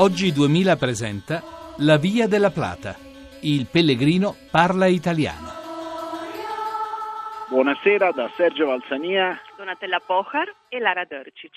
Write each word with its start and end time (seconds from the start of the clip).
Oggi 0.00 0.30
2000 0.32 0.76
presenta 0.76 1.42
La 1.78 1.96
Via 1.96 2.28
della 2.28 2.50
Plata. 2.50 2.94
Il 3.40 3.66
pellegrino 3.68 4.36
parla 4.48 4.86
italiano. 4.86 5.50
Buonasera 7.48 8.12
da 8.12 8.30
Sergio 8.36 8.66
Valsania 8.66 9.36
Donatella 9.58 9.98
Pohar 9.98 10.54
e 10.68 10.78
Lara 10.78 11.04
Dörcic. 11.04 11.50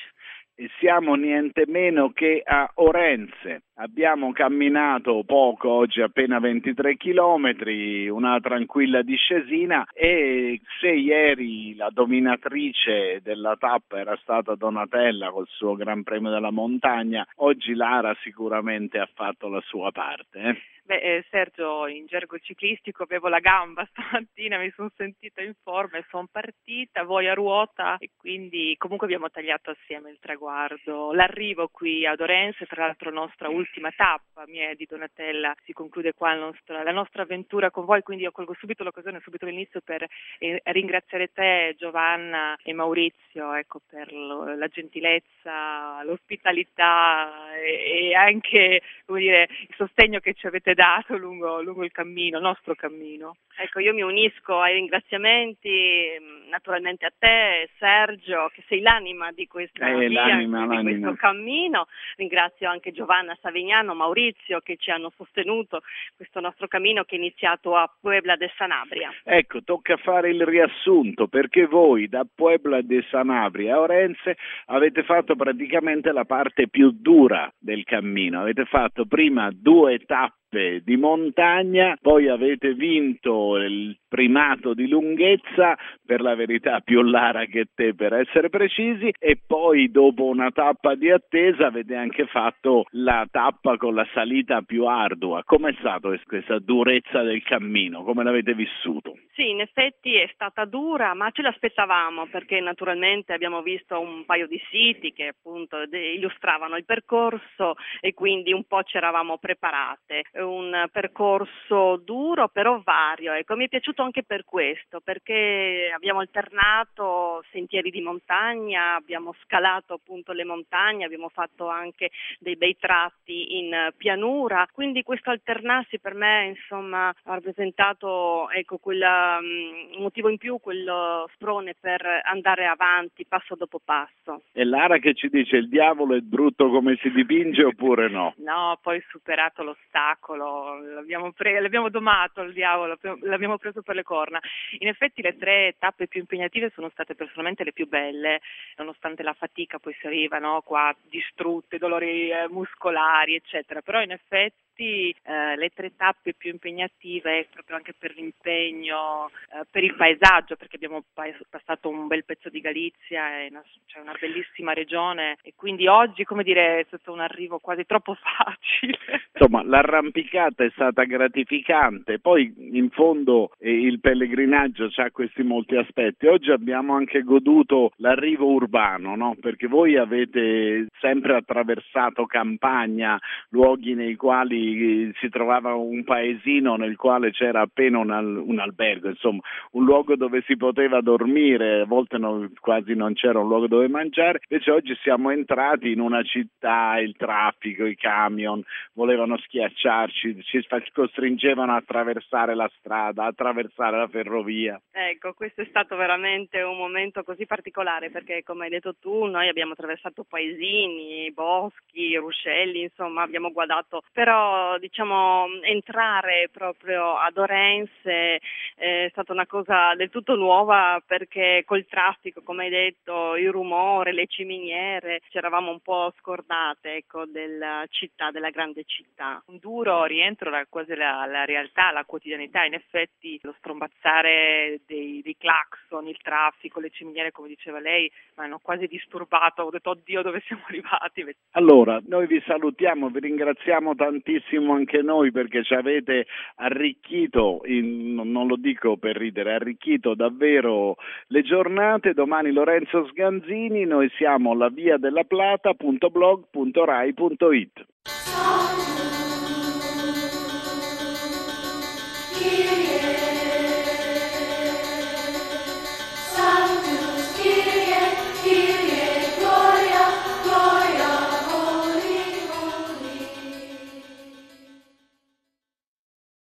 e 0.56 0.70
siamo 0.80 1.14
niente 1.14 1.66
meno 1.68 2.10
che 2.12 2.42
a 2.44 2.70
Orense. 2.76 3.64
Abbiamo 3.76 4.32
camminato 4.32 5.24
poco, 5.24 5.70
oggi 5.70 6.02
appena 6.02 6.40
23 6.40 6.98
chilometri, 6.98 8.10
una 8.10 8.40
tranquilla 8.40 9.04
discesina 9.04 9.86
e 9.94 10.60
se 10.80 10.90
ieri 10.90 11.76
la 11.76 11.90
dominatrice 11.92 13.22
della 13.22 13.56
tappa 13.56 14.00
era 14.00 14.18
stata 14.22 14.56
Donatella 14.56 15.30
col 15.30 15.48
suo 15.48 15.76
Gran 15.76 16.02
Premio 16.04 16.32
della 16.32 16.52
Montagna, 16.52 17.26
oggi 17.38 17.74
Lara 17.76 18.16
sicuramente 18.22 19.00
ha 19.00 19.10
fatto 19.14 19.48
la 19.48 19.62
sua 19.62 19.92
parte. 19.92 20.40
eh. 20.40 20.62
Beh, 20.84 20.98
eh, 20.98 21.26
Sergio, 21.30 21.88
in 21.88 22.06
gergo 22.06 22.38
ciclistico 22.38 23.04
avevo 23.04 23.30
la 23.30 23.40
gamba 23.40 23.88
stamattina, 23.90 24.58
mi 24.58 24.72
sono 24.76 24.92
sentita 24.96 25.42
in 25.42 25.54
forma 25.64 25.98
e 25.98 26.06
sono 26.10 26.28
partita, 26.30 27.04
voi 27.04 27.28
a 27.28 27.34
ruota 27.34 27.91
e 28.00 28.10
quindi 28.18 28.76
comunque 28.78 29.08
abbiamo 29.08 29.30
tagliato 29.30 29.72
assieme 29.72 30.10
il 30.12 30.20
traguardo. 30.20 31.14
L'arrivo 31.14 31.68
qui 31.70 32.06
ad 32.06 32.20
Orense, 32.20 32.66
tra 32.66 32.86
l'altro 32.86 33.12
nostra 33.12 33.50
ultima 33.50 33.92
tappa, 33.92 34.46
mia 34.48 34.74
di 34.76 34.86
Donatella, 34.90 35.56
si 35.64 35.74
conclude 35.74 36.14
qua 36.14 36.34
nostro- 36.34 36.82
la 36.82 36.92
nostra 36.92 37.24
avventura 37.24 37.72
con 37.72 37.86
voi, 37.86 38.02
quindi 38.02 38.24
io 38.24 38.32
colgo 38.32 38.54
subito 38.54 38.84
l'occasione, 38.84 39.20
subito 39.22 39.46
l'inizio 39.46 39.82
per 39.82 40.06
eh, 40.40 40.62
ringraziare 40.66 41.32
te, 41.32 41.76
Giovanna 41.78 42.58
e 42.64 42.74
Maurizio, 42.74 43.54
ecco, 43.54 43.82
per 43.90 44.12
lo- 44.14 44.56
la 44.56 44.68
gentilezza, 44.68 46.04
l'ospitalità 46.04 47.54
e, 47.56 48.10
e 48.10 48.16
anche 48.16 48.82
dire, 49.22 49.48
il 49.68 49.76
sostegno 49.76 50.20
che 50.20 50.34
ci 50.34 50.48
avete 50.48 50.74
dato 50.74 51.16
lungo, 51.18 51.62
lungo 51.62 51.84
il 51.84 51.92
cammino, 51.92 52.38
il 52.38 52.44
nostro 52.44 52.76
cammino. 52.76 53.36
Ecco, 53.58 53.80
io 53.80 53.94
mi 53.94 54.02
unisco 54.02 54.60
ai 54.60 54.76
ringraziamenti 54.76 56.18
mh, 56.20 56.50
naturalmente 56.50 57.06
a 57.06 57.14
te, 57.18 57.70
Sergio, 57.82 58.52
che 58.54 58.62
sei 58.68 58.80
l'anima 58.82 59.32
di 59.32 59.48
questa 59.48 59.88
Eh, 59.88 60.08
via, 60.08 60.28
l'anima, 60.28 60.62
di 60.62 60.68
l'anima. 60.68 60.82
questo 60.84 61.14
cammino. 61.20 61.88
Ringrazio 62.16 62.70
anche 62.70 62.92
Giovanna 62.92 63.36
Savignano, 63.42 63.96
Maurizio 63.96 64.60
che 64.60 64.78
ci 64.78 64.92
hanno 64.92 65.12
sostenuto 65.18 65.82
questo 66.16 66.40
nostro 66.40 66.68
cammino 66.68 67.04
che 67.06 67.16
è 67.16 67.18
iniziato 67.18 67.76
a 67.76 67.92
Puebla 68.00 68.36
de 68.36 68.52
Sanabria. 68.56 69.12
Ecco, 69.24 69.64
tocca 69.64 69.98
fare 69.98 70.30
il 70.30 70.46
riassunto 70.46 71.28
perché 71.28 71.66
voi 71.66 72.08
da 72.08 72.24
Puebla 72.32 72.82
de 72.82 73.04
Sanabria 73.10 73.74
a 73.76 73.80
Orense 73.80 74.38
avete 74.68 75.02
fatto 75.02 75.36
praticamente 75.36 76.12
la 76.12 76.26
parte 76.26 76.68
più 76.70 76.92
dura 76.92 77.52
del 77.58 77.84
cammino. 77.84 78.42
Avete 78.42 78.66
fatto 78.66 79.06
prima 79.08 79.50
due 79.52 79.98
tappe 80.06 80.82
di 80.84 80.98
montagna, 80.98 81.98
poi 82.00 82.28
avete 82.28 82.74
vinto 82.74 83.56
il 83.58 83.98
primato 84.12 84.74
di 84.74 84.90
lunghezza, 84.90 85.78
per 86.06 86.20
la 86.20 86.36
verità 86.36 86.82
più 86.82 87.02
Lara 87.02 87.46
che 87.46 87.68
te 87.74 87.96
per 87.96 88.12
essere 88.12 88.50
precisi, 88.50 89.14
e 89.18 89.40
poi 89.48 89.90
dopo 89.90 90.26
una 90.26 90.52
tappa 90.52 90.96
di 90.96 91.10
attesa 91.10 91.68
avete 91.68 91.96
anche 91.96 92.26
fatto 92.26 92.84
la 92.90 93.26
tappa 93.32 93.78
con 93.78 93.96
la 93.96 94.06
salita 94.14 94.62
più 94.64 94.86
ardua. 94.86 95.44
Com'è 95.46 95.74
stata 95.80 96.10
questa 96.26 96.60
durezza 96.60 97.22
del 97.22 97.42
cammino? 97.44 98.04
Come 98.04 98.26
l'avete 98.26 98.54
vissuto? 98.54 99.18
Sì, 99.32 99.50
in 99.52 99.62
effetti 99.62 100.16
è 100.16 100.30
stata 100.34 100.66
dura, 100.66 101.14
ma 101.14 101.32
ce 101.32 101.42
l'aspettavamo 101.42 102.28
perché 102.28 102.60
naturalmente 102.60 103.32
abbiamo 103.32 103.62
visto 103.62 103.98
un 103.98 104.26
paio 104.26 104.46
di 104.48 104.62
siti 104.70 105.14
che 105.14 105.28
appunto 105.28 105.78
illustravano 105.90 106.76
il 106.76 106.84
percorso 106.84 107.76
e 108.02 108.14
quindi 108.14 108.52
un 108.52 108.66
po' 108.66 108.84
ci 108.84 108.98
eravamo 108.98 109.38
preparate. 109.38 110.24
Un 110.34 110.88
percorso 110.92 112.02
duro 112.04 112.50
però 112.50 112.82
vario, 112.84 113.32
ecco, 113.32 113.56
mi 113.56 113.66
è 113.66 113.70
piaciuto 113.70 114.01
anche 114.04 114.24
per 114.24 114.46
questo, 114.46 115.00
perché 115.02 115.92
abbiamo 115.94 116.20
alternato 116.20 117.44
sentieri 117.52 117.90
di 117.90 118.02
montagna, 118.02 118.96
abbiamo 118.96 119.34
scalato 119.44 119.94
appunto 119.94 120.32
le 120.32 120.44
montagne, 120.44 121.06
abbiamo 121.06 121.30
fatto 121.30 121.68
anche 121.68 122.12
dei 122.40 122.56
bei 122.56 122.78
tratti 122.78 123.58
in 123.58 123.92
pianura, 123.98 124.68
quindi 124.72 125.04
questo 125.04 125.30
alternarsi 125.30 126.00
per 126.00 126.14
me 126.14 126.48
insomma 126.48 127.10
ha 127.10 127.16
rappresentato 127.24 128.50
ecco 128.50 128.78
quel 128.78 129.04
mm, 129.42 130.02
motivo 130.02 130.30
in 130.30 130.38
più, 130.38 130.60
quello 130.60 131.30
sprone 131.34 131.76
per 131.80 132.02
andare 132.24 132.66
avanti 132.66 133.26
passo 133.26 133.56
dopo 133.56 133.80
passo. 133.84 134.44
E 134.52 134.64
Lara 134.64 134.98
che 134.98 135.14
ci 135.14 135.30
dice 135.30 135.58
il 135.58 135.70
diavolo 135.70 136.16
è 136.16 136.20
brutto 136.20 136.70
come 136.70 136.98
si 137.02 137.12
dipinge 137.12 137.64
oppure 137.64 138.10
no? 138.10 138.34
No, 138.38 138.78
poi 138.82 139.02
superato 139.10 139.64
l'ostacolo, 139.64 140.80
l'abbiamo, 140.80 141.32
pre- 141.32 141.60
l'abbiamo 141.60 141.90
domato 141.90 142.42
il 142.42 142.54
diavolo, 142.54 142.98
l'abbiamo 143.22 143.58
preso 143.58 143.82
per 143.82 143.91
le 143.94 144.04
corna. 144.04 144.40
In 144.80 144.88
effetti 144.88 145.22
le 145.22 145.38
tre 145.38 145.76
tappe 145.78 146.08
più 146.08 146.20
impegnative 146.20 146.72
sono 146.74 146.90
state 146.90 147.16
personalmente 147.16 147.64
le 147.64 147.74
più 147.74 147.88
belle, 147.88 148.42
nonostante 148.78 149.24
la 149.24 149.34
fatica 149.34 149.80
poi 149.80 149.96
si 150.00 150.08
arriva 150.08 150.40
no, 150.40 150.62
qua 150.62 150.96
distrutte, 151.10 151.78
dolori 151.78 152.30
eh, 152.30 152.48
muscolari, 152.50 153.36
eccetera. 153.36 153.82
Però 153.82 154.02
in 154.02 154.12
effetti 154.12 154.71
eh, 154.84 155.56
le 155.56 155.70
tre 155.70 155.96
tappe 155.96 156.34
più 156.34 156.52
impegnative, 156.52 157.48
proprio 157.52 157.76
anche 157.76 157.94
per 157.98 158.14
l'impegno, 158.16 159.30
eh, 159.54 159.66
per 159.70 159.84
il 159.84 159.96
paesaggio, 159.96 160.56
perché 160.56 160.76
abbiamo 160.76 161.04
pa- 161.14 161.38
passato 161.50 161.90
un 161.90 162.08
bel 162.08 162.26
pezzo 162.26 162.50
di 162.50 162.62
Galizia, 162.62 163.40
è 163.40 163.48
una, 163.50 163.64
c'è 163.86 164.00
una 164.00 164.16
bellissima 164.20 164.74
regione 164.74 165.38
e 165.44 165.54
quindi 165.56 165.88
oggi, 165.88 166.24
come 166.24 166.44
dire, 166.44 166.80
è 166.80 166.84
stato 166.88 167.12
un 167.12 167.20
arrivo 167.20 167.60
quasi 167.60 167.86
troppo 167.86 168.16
facile. 168.20 168.98
Insomma, 169.34 169.64
l'arrampicata 169.64 170.64
è 170.64 170.70
stata 170.74 171.04
gratificante, 171.04 172.20
poi 172.20 172.54
in 172.58 172.90
fondo 172.90 173.52
eh, 173.60 173.72
il 173.72 174.00
pellegrinaggio 174.00 174.90
ha 174.96 175.12
questi 175.12 175.44
molti 175.44 175.76
aspetti. 175.76 176.28
Oggi 176.28 176.52
abbiamo 176.52 176.96
anche 176.96 177.22
goduto 177.22 177.92
l'arrivo 177.98 178.48
urbano, 178.48 179.16
no? 179.16 179.36
Perché 179.40 179.68
voi 179.68 179.98
avete 179.98 180.88
sempre 181.00 181.36
attraversato 181.36 182.26
campagna, 182.26 183.20
luoghi 183.50 183.94
nei 183.94 184.16
quali 184.16 184.71
si 185.20 185.30
trovava 185.30 185.74
un 185.74 186.04
paesino 186.04 186.76
nel 186.76 186.96
quale 186.96 187.32
c'era 187.32 187.62
appena 187.62 188.00
un, 188.00 188.12
al- 188.12 188.44
un 188.46 188.60
albergo, 188.60 189.10
insomma, 189.10 189.42
un 189.72 189.84
luogo 189.86 190.16
dove 190.16 190.44
si 190.46 190.58
poteva 190.58 191.02
dormire, 191.02 191.82
a 191.82 191.86
volte 191.86 192.18
non- 192.18 192.52
quasi 192.60 192.94
non 192.96 193.14
c'era 193.14 193.40
un 193.40 193.48
luogo 193.48 193.68
dove 193.68 193.88
mangiare. 193.88 194.40
Invece 194.48 194.72
oggi 194.72 194.96
siamo 195.02 195.30
entrati 195.32 195.92
in 195.92 196.00
una 196.00 196.24
città, 196.24 197.00
il 197.00 197.16
traffico, 197.16 197.86
i 197.86 197.96
camion 197.96 198.62
volevano 198.94 199.38
schiacciarci, 199.38 200.44
ci 200.44 200.66
costringevano 200.94 201.74
a 201.74 201.78
attraversare 201.78 202.56
la 202.56 202.70
strada, 202.78 203.24
a 203.24 203.28
attraversare 203.28 203.98
la 203.98 204.08
ferrovia. 204.08 204.82
Ecco, 204.92 205.34
questo 205.34 205.62
è 205.62 205.66
stato 205.66 205.96
veramente 205.96 206.62
un 206.62 206.78
momento 206.78 207.24
così 207.24 207.46
particolare 207.46 208.10
perché 208.10 208.44
come 208.44 208.66
hai 208.66 208.70
detto 208.70 208.96
tu 209.00 209.26
noi 209.26 209.48
abbiamo 209.48 209.74
attraversato 209.74 210.26
paesini, 210.28 211.32
boschi, 211.34 212.16
ruscelli, 212.16 212.84
insomma 212.84 213.22
abbiamo 213.22 213.52
guardato, 213.52 214.02
però 214.12 214.51
diciamo 214.80 215.48
entrare 215.62 216.50
proprio 216.52 217.16
ad 217.16 217.38
Orense 217.38 218.40
è 218.76 219.08
stata 219.12 219.32
una 219.32 219.46
cosa 219.46 219.94
del 219.96 220.10
tutto 220.10 220.36
nuova 220.36 221.02
perché 221.06 221.64
col 221.66 221.86
traffico, 221.86 222.42
come 222.42 222.66
hai 222.66 222.70
detto, 222.70 223.36
il 223.36 223.52
rumore, 223.52 224.14
le 224.14 224.28
ciminiere, 224.28 225.22
ci 225.30 225.38
eravamo 225.38 225.72
un 225.72 225.80
po' 225.80 226.14
scordate 226.18 226.96
ecco, 226.96 227.26
della 227.26 227.86
città, 227.90 228.32
della 228.32 228.50
grande 228.50 228.84
città. 228.86 229.42
un 229.48 229.58
duro 229.60 230.06
rientro 230.06 230.50
da 230.50 230.66
quasi 230.68 230.96
la, 230.96 231.26
la 231.26 231.46
realtà, 231.46 231.92
la 231.92 232.06
quotidianità. 232.06 232.64
In 232.64 232.74
effetti 232.74 233.40
lo 233.44 233.54
strombazzare 233.58 234.82
dei, 234.86 235.22
dei 235.24 235.38
clacson, 235.38 236.08
il 236.08 236.18
traffico, 236.22 236.80
le 236.80 236.90
ciminiere, 236.90 237.32
come 237.32 237.48
diceva 237.48 237.80
lei, 237.80 238.12
mi 238.38 238.46
hanno 238.46 238.60
quasi 238.60 238.88
disturbato. 238.88 239.64
Ho 239.64 239.70
detto, 239.70 239.92
oddio, 239.92 240.22
dove 240.22 240.42
siamo 240.46 240.64
arrivati? 240.68 241.26
Allora, 241.52 242.00
noi 242.08 242.26
vi 242.28 242.42
salutiamo, 242.46 243.10
vi 243.10 243.20
ringraziamo 243.20 243.96
tantissimo 243.96 244.41
anche 244.74 245.02
noi 245.02 245.32
perché 245.32 245.64
ci 245.64 245.74
avete 245.74 246.28
arricchito, 246.56 247.62
in- 247.66 248.22
non 248.26 248.48
lo 248.48 248.58
dico 248.58 248.98
per 248.98 249.16
ridere, 249.16 249.54
arricchito 249.54 250.16
davvero 250.16 250.98
le 251.28 251.42
giornate. 251.42 252.14
Domani 252.14 252.52
Lorenzo 252.52 253.08
Sganzini, 253.08 253.86
noi 253.86 254.12
siamo 254.18 254.54
la 254.54 254.68
via 254.70 254.98
della 254.98 255.24
plata.blog.rai.it. 255.24 257.86